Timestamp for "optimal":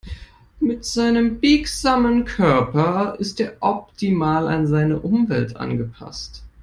3.59-4.47